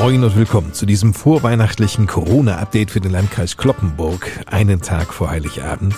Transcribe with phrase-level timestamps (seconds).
[0.00, 5.92] Moin und willkommen zu diesem vorweihnachtlichen Corona-Update für den Landkreis Kloppenburg, einen Tag vor Heiligabend.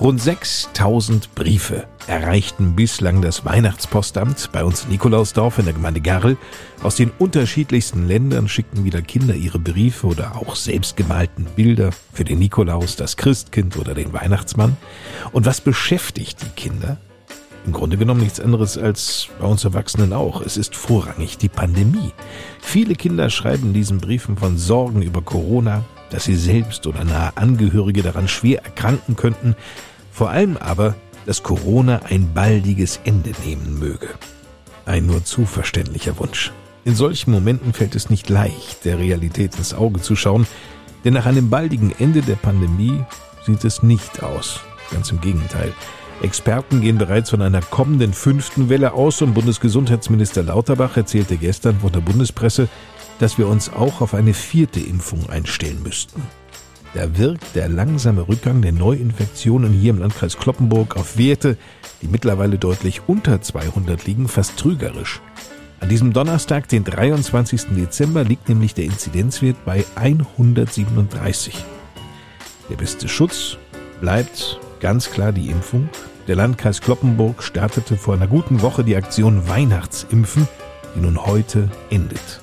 [0.00, 6.38] Rund 6000 Briefe erreichten bislang das Weihnachtspostamt bei uns in Nikolausdorf in der Gemeinde Garl.
[6.82, 12.38] Aus den unterschiedlichsten Ländern schickten wieder Kinder ihre Briefe oder auch selbstgemalten Bilder für den
[12.38, 14.78] Nikolaus, das Christkind oder den Weihnachtsmann.
[15.32, 16.96] Und was beschäftigt die Kinder?
[17.66, 20.40] Im Grunde genommen nichts anderes als bei uns Erwachsenen auch.
[20.40, 22.12] Es ist vorrangig die Pandemie.
[22.60, 27.36] Viele Kinder schreiben in diesen Briefen von Sorgen über Corona, dass sie selbst oder nahe
[27.36, 29.56] Angehörige daran schwer erkranken könnten.
[30.12, 30.94] Vor allem aber,
[31.26, 34.10] dass Corona ein baldiges Ende nehmen möge.
[34.84, 36.52] Ein nur zu verständlicher Wunsch.
[36.84, 40.46] In solchen Momenten fällt es nicht leicht, der Realität ins Auge zu schauen,
[41.04, 43.04] denn nach einem baldigen Ende der Pandemie
[43.44, 44.60] sieht es nicht aus.
[44.92, 45.72] Ganz im Gegenteil.
[46.22, 51.90] Experten gehen bereits von einer kommenden fünften Welle aus und Bundesgesundheitsminister Lauterbach erzählte gestern vor
[51.90, 52.68] der Bundespresse,
[53.18, 56.22] dass wir uns auch auf eine vierte Impfung einstellen müssten.
[56.94, 61.58] Da wirkt der langsame Rückgang der Neuinfektionen hier im Landkreis Kloppenburg auf Werte,
[62.00, 65.20] die mittlerweile deutlich unter 200 liegen, fast trügerisch.
[65.80, 67.74] An diesem Donnerstag, den 23.
[67.76, 71.62] Dezember, liegt nämlich der Inzidenzwert bei 137.
[72.70, 73.58] Der beste Schutz
[74.00, 75.88] bleibt ganz klar die Impfung.
[76.28, 80.48] Der Landkreis Kloppenburg startete vor einer guten Woche die Aktion Weihnachtsimpfen,
[80.94, 82.40] die nun heute endet.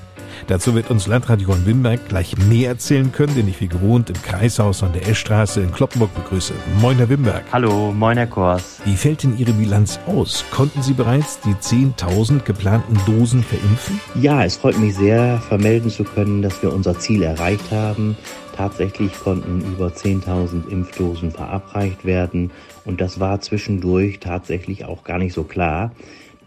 [0.47, 4.21] Dazu wird uns Landrat Johann Wimberg gleich mehr erzählen können, den ich wie gewohnt im
[4.21, 6.53] Kreishaus an der Eschstraße in Kloppenburg begrüße.
[6.81, 7.43] Moin, Herr Wimberg.
[7.51, 8.79] Hallo, moin, Herr Kors.
[8.83, 10.43] Wie fällt denn Ihre Bilanz aus?
[10.51, 13.99] Konnten Sie bereits die 10.000 geplanten Dosen verimpfen?
[14.15, 18.17] Ja, es freut mich sehr, vermelden zu können, dass wir unser Ziel erreicht haben.
[18.55, 22.51] Tatsächlich konnten über 10.000 Impfdosen verabreicht werden
[22.85, 25.91] und das war zwischendurch tatsächlich auch gar nicht so klar.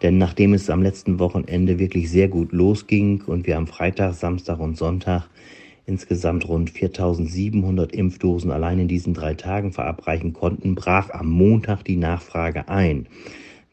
[0.03, 4.61] Denn nachdem es am letzten Wochenende wirklich sehr gut losging und wir am Freitag, Samstag
[4.61, 5.29] und Sonntag
[5.87, 11.97] insgesamt rund 4700 Impfdosen allein in diesen drei Tagen verabreichen konnten, brach am Montag die
[11.97, 13.07] Nachfrage ein.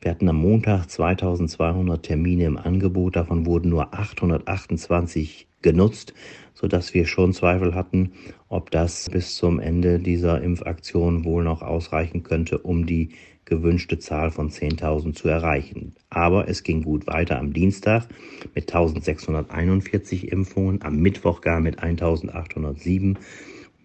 [0.03, 6.13] Wir hatten am Montag 2200 Termine im Angebot, davon wurden nur 828 genutzt,
[6.53, 8.11] sodass wir schon Zweifel hatten,
[8.49, 13.11] ob das bis zum Ende dieser Impfaktion wohl noch ausreichen könnte, um die
[13.45, 15.95] gewünschte Zahl von 10.000 zu erreichen.
[16.09, 18.09] Aber es ging gut weiter am Dienstag
[18.53, 23.15] mit 1.641 Impfungen, am Mittwoch gar mit 1.807.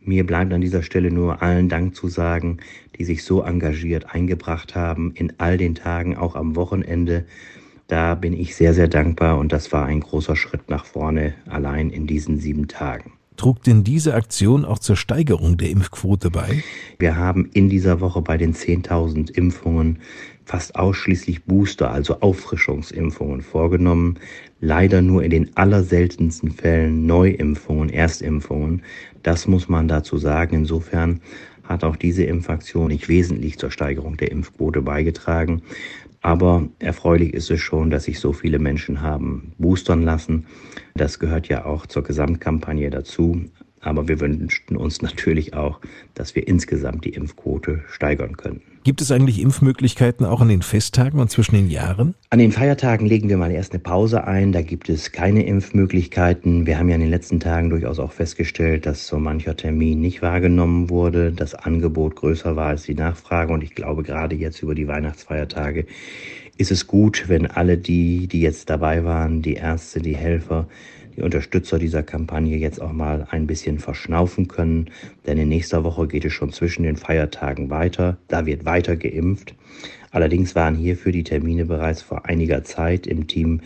[0.00, 2.58] Mir bleibt an dieser Stelle nur allen Dank zu sagen,
[2.98, 7.24] die sich so engagiert eingebracht haben in all den Tagen, auch am Wochenende.
[7.88, 11.90] Da bin ich sehr, sehr dankbar und das war ein großer Schritt nach vorne allein
[11.90, 13.12] in diesen sieben Tagen.
[13.38, 16.64] Trug denn diese Aktion auch zur Steigerung der Impfquote bei?
[16.98, 20.00] Wir haben in dieser Woche bei den 10.000 Impfungen
[20.48, 24.18] fast ausschließlich Booster, also Auffrischungsimpfungen vorgenommen.
[24.60, 28.82] Leider nur in den allerseltensten Fällen Neuimpfungen, Erstimpfungen.
[29.22, 30.56] Das muss man dazu sagen.
[30.56, 31.20] Insofern
[31.64, 35.60] hat auch diese Impfaktion nicht wesentlich zur Steigerung der Impfquote beigetragen.
[36.22, 40.46] Aber erfreulich ist es schon, dass sich so viele Menschen haben boostern lassen.
[40.94, 43.42] Das gehört ja auch zur Gesamtkampagne dazu.
[43.80, 45.80] Aber wir wünschten uns natürlich auch,
[46.14, 48.60] dass wir insgesamt die Impfquote steigern können.
[48.84, 52.14] Gibt es eigentlich Impfmöglichkeiten auch an den Festtagen und zwischen den Jahren?
[52.30, 54.52] An den Feiertagen legen wir mal erst eine Pause ein.
[54.52, 56.66] Da gibt es keine Impfmöglichkeiten.
[56.66, 60.22] Wir haben ja in den letzten Tagen durchaus auch festgestellt, dass so mancher Termin nicht
[60.22, 63.52] wahrgenommen wurde, das Angebot größer war als die Nachfrage.
[63.52, 65.84] Und ich glaube, gerade jetzt über die Weihnachtsfeiertage
[66.56, 70.66] ist es gut, wenn alle die, die jetzt dabei waren, die Ärzte, die Helfer,
[71.18, 74.90] die Unterstützer dieser Kampagne jetzt auch mal ein bisschen verschnaufen können,
[75.26, 78.16] denn in nächster Woche geht es schon zwischen den Feiertagen weiter.
[78.28, 79.54] Da wird weiter geimpft.
[80.12, 83.60] Allerdings waren hierfür die Termine bereits vor einiger Zeit im Team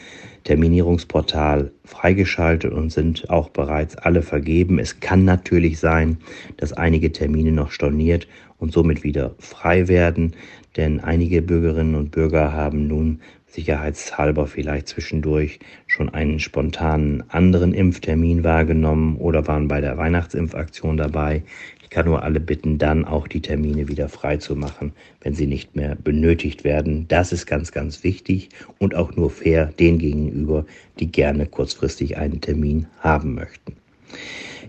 [0.44, 4.78] Terminierungsportal freigeschaltet und sind auch bereits alle vergeben.
[4.78, 6.16] Es kann natürlich sein,
[6.56, 8.26] dass einige Termine noch storniert
[8.58, 10.32] und somit wieder frei werden,
[10.76, 13.20] denn einige Bürgerinnen und Bürger haben nun
[13.52, 21.42] sicherheitshalber vielleicht zwischendurch schon einen spontanen anderen Impftermin wahrgenommen oder waren bei der Weihnachtsimpfaktion dabei.
[21.82, 25.46] Ich kann nur alle bitten, dann auch die Termine wieder frei zu machen, wenn sie
[25.46, 27.06] nicht mehr benötigt werden.
[27.08, 30.64] Das ist ganz, ganz wichtig und auch nur fair den gegenüber,
[30.98, 33.76] die gerne kurzfristig einen Termin haben möchten.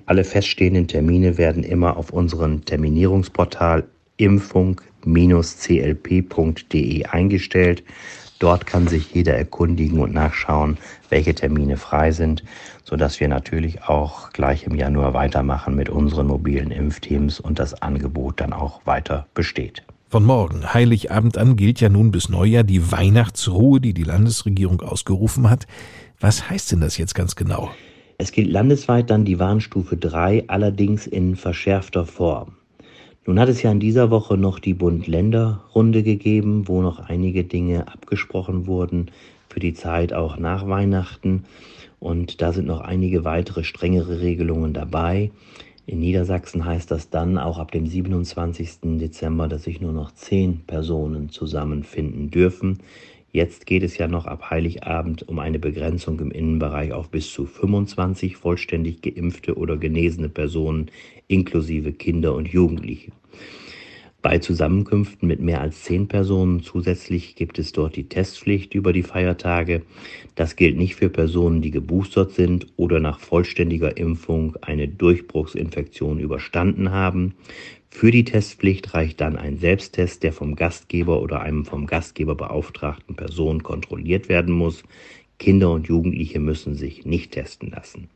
[0.06, 3.86] Alle feststehenden Termine werden immer auf unserem Terminierungsportal
[4.18, 7.84] impfung-clp.de eingestellt.
[8.44, 12.44] Dort kann sich jeder erkundigen und nachschauen, welche Termine frei sind,
[12.84, 18.42] sodass wir natürlich auch gleich im Januar weitermachen mit unseren mobilen Impfteams und das Angebot
[18.42, 19.84] dann auch weiter besteht.
[20.10, 25.50] Von morgen, Heiligabend an, gilt ja nun bis Neujahr die Weihnachtsruhe, die die Landesregierung ausgerufen
[25.50, 25.66] hat.
[26.20, 27.72] Was heißt denn das jetzt ganz genau?
[28.18, 32.58] Es gilt landesweit dann die Warnstufe 3, allerdings in verschärfter Form.
[33.26, 37.88] Nun hat es ja in dieser Woche noch die Bund-Länder-Runde gegeben, wo noch einige Dinge
[37.88, 39.12] abgesprochen wurden
[39.48, 41.46] für die Zeit auch nach Weihnachten.
[42.02, 45.32] Und da sind noch einige weitere strengere Regelungen dabei.
[45.86, 49.00] In Niedersachsen heißt das dann auch ab dem 27.
[49.00, 52.80] Dezember, dass sich nur noch zehn Personen zusammenfinden dürfen.
[53.36, 57.48] Jetzt geht es ja noch ab Heiligabend um eine Begrenzung im Innenbereich auf bis zu
[57.48, 60.92] 25 vollständig geimpfte oder genesene Personen
[61.28, 63.12] inklusive Kinder und Jugendliche.
[64.24, 69.04] Bei Zusammenkünften mit mehr als zehn Personen zusätzlich gibt es dort die Testpflicht über die
[69.04, 69.82] Feiertage.
[70.36, 76.92] Das gilt nicht für Personen, die geboostert sind oder nach vollständiger Impfung eine Durchbruchsinfektion überstanden
[76.92, 77.36] haben.
[77.90, 83.18] Für die Testpflicht reicht dann ein Selbsttest, der vom Gastgeber oder einem vom Gastgeber beauftragten
[83.18, 84.84] Person kontrolliert werden muss.
[85.38, 88.08] Kinder und Jugendliche müssen sich nicht testen lassen.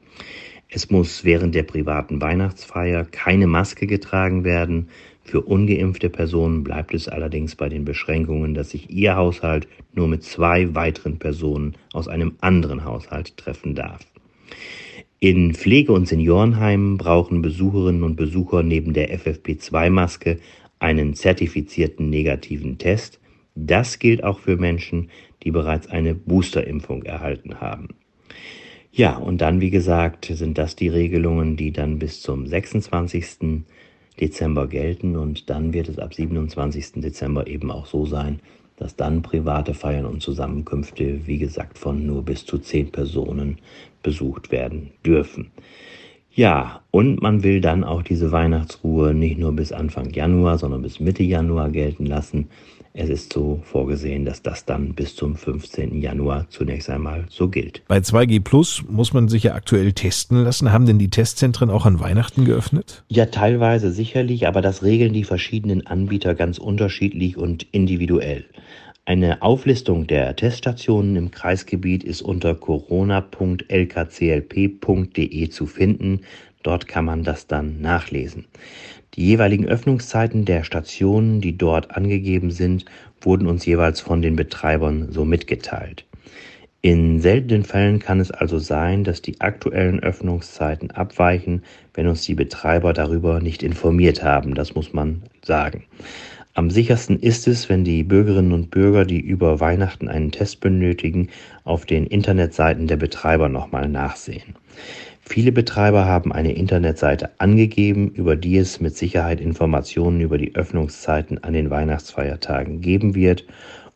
[0.69, 4.89] Es muss während der privaten Weihnachtsfeier keine Maske getragen werden.
[5.27, 10.23] Für ungeimpfte Personen bleibt es allerdings bei den Beschränkungen, dass sich ihr Haushalt nur mit
[10.23, 14.07] zwei weiteren Personen aus einem anderen Haushalt treffen darf.
[15.19, 20.39] In Pflege- und Seniorenheimen brauchen Besucherinnen und Besucher neben der FFP2-Maske
[20.79, 23.19] einen zertifizierten negativen Test.
[23.53, 25.09] Das gilt auch für Menschen,
[25.43, 27.89] die bereits eine Boosterimpfung erhalten haben.
[28.93, 33.65] Ja, und dann, wie gesagt, sind das die Regelungen, die dann bis zum 26.
[34.19, 35.15] Dezember gelten.
[35.15, 37.01] Und dann wird es ab 27.
[37.01, 38.39] Dezember eben auch so sein,
[38.77, 43.57] dass dann private Feiern und Zusammenkünfte, wie gesagt, von nur bis zu zehn Personen
[44.03, 45.51] besucht werden dürfen.
[46.37, 50.99] Ja, und man will dann auch diese Weihnachtsruhe nicht nur bis Anfang Januar, sondern bis
[50.99, 52.49] Mitte Januar gelten lassen.
[52.99, 56.01] Es ist so vorgesehen, dass das dann bis zum 15.
[56.01, 57.83] Januar zunächst einmal so gilt.
[57.87, 60.71] Bei 2G Plus muss man sich ja aktuell testen lassen.
[60.71, 63.03] Haben denn die Testzentren auch an Weihnachten geöffnet?
[63.09, 68.45] Ja, teilweise sicherlich, aber das regeln die verschiedenen Anbieter ganz unterschiedlich und individuell.
[69.05, 76.21] Eine Auflistung der Teststationen im Kreisgebiet ist unter corona.lkclp.de zu finden.
[76.63, 78.45] Dort kann man das dann nachlesen.
[79.15, 82.85] Die jeweiligen Öffnungszeiten der Stationen, die dort angegeben sind,
[83.21, 86.05] wurden uns jeweils von den Betreibern so mitgeteilt.
[86.81, 91.63] In seltenen Fällen kann es also sein, dass die aktuellen Öffnungszeiten abweichen,
[91.95, 94.53] wenn uns die Betreiber darüber nicht informiert haben.
[94.53, 95.83] Das muss man sagen.
[96.53, 101.29] Am sichersten ist es, wenn die Bürgerinnen und Bürger, die über Weihnachten einen Test benötigen,
[101.63, 104.55] auf den Internetseiten der Betreiber nochmal nachsehen.
[105.29, 111.43] Viele Betreiber haben eine Internetseite angegeben, über die es mit Sicherheit Informationen über die Öffnungszeiten
[111.43, 113.45] an den Weihnachtsfeiertagen geben wird.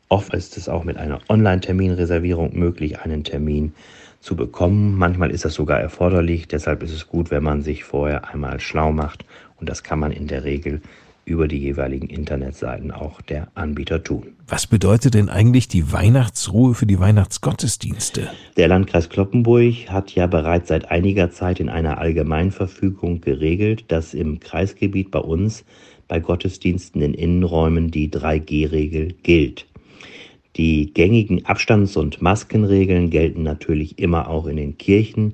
[0.09, 3.73] Oft ist es auch mit einer Online-Terminreservierung möglich, einen Termin
[4.19, 4.97] zu bekommen.
[4.97, 6.49] Manchmal ist das sogar erforderlich.
[6.49, 9.23] Deshalb ist es gut, wenn man sich vorher einmal schlau macht.
[9.57, 10.81] Und das kann man in der Regel
[11.31, 14.35] über die jeweiligen Internetseiten auch der Anbieter tun.
[14.47, 18.29] Was bedeutet denn eigentlich die Weihnachtsruhe für die Weihnachtsgottesdienste?
[18.57, 24.39] Der Landkreis Kloppenburg hat ja bereits seit einiger Zeit in einer Allgemeinverfügung geregelt, dass im
[24.39, 25.65] Kreisgebiet bei uns
[26.07, 29.65] bei Gottesdiensten in Innenräumen die 3G-Regel gilt.
[30.57, 35.33] Die gängigen Abstands- und Maskenregeln gelten natürlich immer auch in den Kirchen.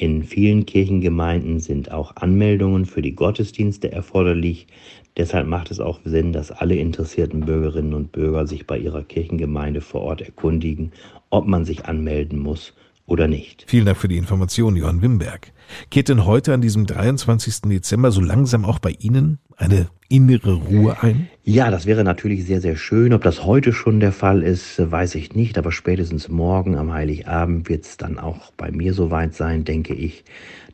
[0.00, 4.68] In vielen Kirchengemeinden sind auch Anmeldungen für die Gottesdienste erforderlich.
[5.16, 9.80] Deshalb macht es auch Sinn, dass alle interessierten Bürgerinnen und Bürger sich bei ihrer Kirchengemeinde
[9.80, 10.92] vor Ort erkundigen,
[11.30, 12.74] ob man sich anmelden muss
[13.08, 13.64] oder nicht.
[13.66, 15.52] Vielen Dank für die Information, Johann Wimberg.
[15.90, 17.62] Kehrt denn heute an diesem 23.
[17.62, 21.28] Dezember so langsam auch bei Ihnen eine innere Ruhe ein?
[21.42, 23.12] Ja, das wäre natürlich sehr, sehr schön.
[23.12, 27.68] Ob das heute schon der Fall ist, weiß ich nicht, aber spätestens morgen am Heiligabend
[27.68, 30.24] wird es dann auch bei mir soweit sein, denke ich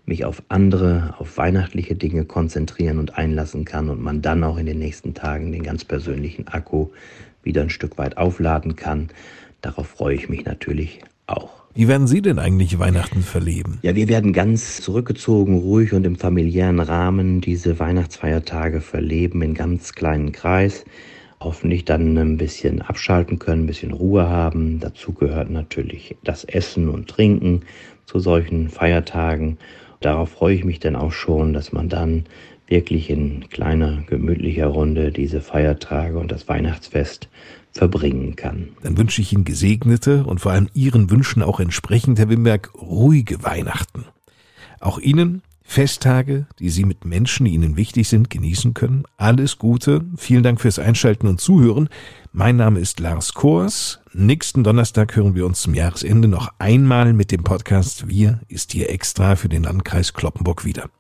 [0.07, 4.67] mich auf andere, auf weihnachtliche Dinge konzentrieren und einlassen kann und man dann auch in
[4.67, 6.89] den nächsten Tagen den ganz persönlichen Akku
[7.43, 9.09] wieder ein Stück weit aufladen kann.
[9.63, 11.64] Darauf freue ich mich natürlich auch.
[11.77, 13.81] Wie werden Sie denn eigentlich Weihnachten verleben?
[13.83, 19.93] Ja, wir werden ganz zurückgezogen, ruhig und im familiären Rahmen diese Weihnachtsfeiertage verleben, in ganz
[19.93, 20.85] kleinen Kreis.
[21.41, 24.79] Hoffentlich dann ein bisschen abschalten können, ein bisschen Ruhe haben.
[24.79, 27.63] Dazu gehört natürlich das Essen und Trinken
[28.07, 29.59] zu solchen Feiertagen
[30.05, 32.25] darauf freue ich mich dann auch schon, dass man dann
[32.75, 37.29] wirklich in kleiner, gemütlicher Runde diese Feiertage und das Weihnachtsfest
[37.71, 38.71] verbringen kann.
[38.83, 43.45] Dann wünsche ich Ihnen gesegnete und vor allem Ihren Wünschen auch entsprechend, Herr Wimberg, ruhige
[43.45, 44.07] Weihnachten.
[44.81, 49.05] Auch Ihnen Festtage, die Sie mit Menschen, die Ihnen wichtig sind, genießen können.
[49.19, 50.05] Alles Gute.
[50.17, 51.89] Vielen Dank fürs Einschalten und Zuhören.
[52.33, 54.01] Mein Name ist Lars Kors.
[54.13, 58.91] Nächsten Donnerstag hören wir uns zum Jahresende noch einmal mit dem Podcast Wir ist hier
[58.91, 60.91] extra für den Landkreis Kloppenburg wieder.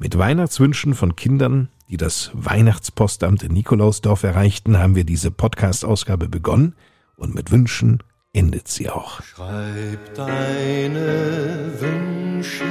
[0.00, 6.76] Mit Weihnachtswünschen von Kindern, die das Weihnachtspostamt in Nikolausdorf erreichten, haben wir diese Podcast-Ausgabe begonnen
[7.16, 9.20] und mit Wünschen endet sie auch.
[9.24, 12.62] Schreib deine Wünsche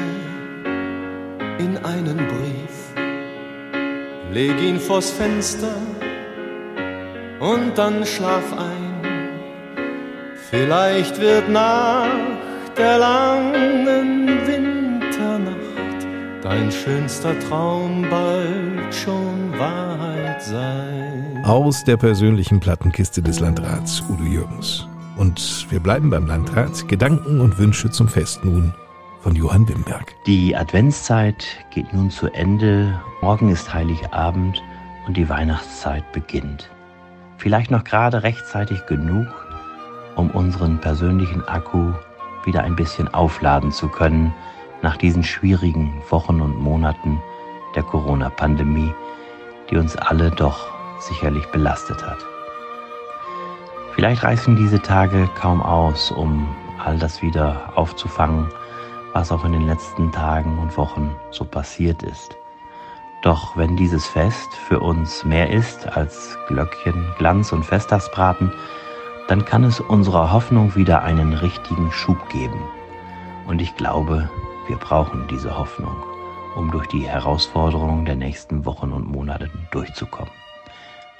[1.59, 2.95] in einen Brief,
[4.31, 5.75] leg ihn vors Fenster
[7.41, 9.01] und dann schlaf ein.
[10.49, 12.07] Vielleicht wird nach
[12.77, 14.56] der langen Winternacht
[16.47, 21.43] dein schönster Traum bald schon Wahrheit sein.
[21.43, 24.87] Aus der persönlichen Plattenkiste des Landrats Udo Jürgens.
[25.17, 26.87] Und wir bleiben beim Landrat.
[26.87, 28.73] Gedanken und Wünsche zum Fest nun
[29.19, 30.15] von Johann Wimberg.
[30.25, 32.97] Die Adventszeit geht nun zu Ende.
[33.21, 34.63] Morgen ist Heiligabend
[35.05, 36.69] und die Weihnachtszeit beginnt.
[37.37, 39.27] Vielleicht noch gerade rechtzeitig genug,
[40.15, 41.91] um unseren persönlichen Akku
[42.45, 44.33] wieder ein bisschen aufladen zu können
[44.81, 47.21] nach diesen schwierigen Wochen und Monaten
[47.75, 48.93] der Corona-Pandemie,
[49.69, 50.67] die uns alle doch
[50.99, 52.19] sicherlich belastet hat.
[53.93, 56.47] Vielleicht reißen diese Tage kaum aus, um
[56.83, 58.47] all das wieder aufzufangen,
[59.13, 62.37] was auch in den letzten Tagen und Wochen so passiert ist.
[63.23, 68.53] Doch wenn dieses Fest für uns mehr ist als Glöckchen, Glanz und Festtagsbraten,
[69.27, 72.61] dann kann es unserer Hoffnung wieder einen richtigen Schub geben.
[73.47, 74.29] Und ich glaube,
[74.67, 75.95] wir brauchen diese Hoffnung,
[76.55, 80.31] um durch die Herausforderungen der nächsten Wochen und Monate durchzukommen.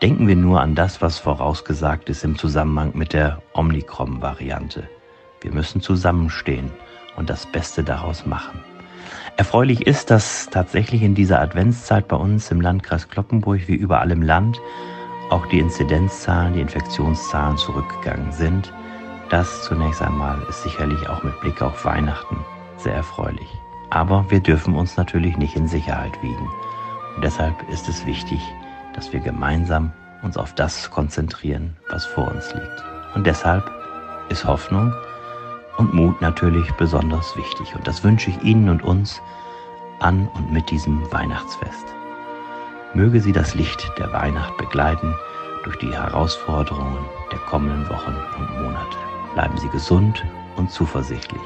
[0.02, 4.88] Denken wir nur an das, was vorausgesagt ist im Zusammenhang mit der Omikron-Variante.
[5.42, 6.72] Wir müssen zusammenstehen
[7.16, 8.60] und das Beste daraus machen.
[9.38, 14.22] Erfreulich ist, dass tatsächlich in dieser Adventszeit bei uns im Landkreis Kloppenburg wie überall im
[14.22, 14.60] Land
[15.30, 18.74] auch die Inzidenzzahlen, die Infektionszahlen zurückgegangen sind.
[19.30, 22.38] Das zunächst einmal ist sicherlich auch mit Blick auf Weihnachten
[22.78, 23.48] sehr erfreulich.
[23.90, 26.50] Aber wir dürfen uns natürlich nicht in Sicherheit wiegen.
[27.16, 28.40] Und deshalb ist es wichtig,
[28.94, 29.92] dass wir gemeinsam
[30.24, 32.84] uns auf das konzentrieren, was vor uns liegt.
[33.16, 33.72] Und deshalb
[34.30, 34.94] ist Hoffnung,
[35.78, 37.76] und Mut natürlich besonders wichtig.
[37.76, 39.22] Und das wünsche ich Ihnen und uns
[40.00, 41.86] an und mit diesem Weihnachtsfest.
[42.94, 45.14] Möge Sie das Licht der Weihnacht begleiten
[45.64, 48.98] durch die Herausforderungen der kommenden Wochen und Monate.
[49.34, 50.24] Bleiben Sie gesund
[50.56, 51.42] und zuversichtlich.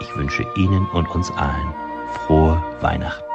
[0.00, 1.74] Ich wünsche Ihnen und uns allen
[2.26, 3.25] frohe Weihnachten.